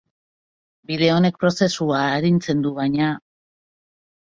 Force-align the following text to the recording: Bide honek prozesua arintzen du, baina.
Bide 0.91 1.09
honek 1.17 1.37
prozesua 1.43 2.01
arintzen 2.15 2.65
du, 2.67 2.73
baina. 2.83 3.13